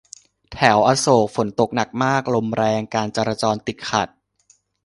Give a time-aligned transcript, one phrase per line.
[0.51, 4.09] แถวอโศก ฝนตกหนักมาก ลมแรง การจราจรติดขัด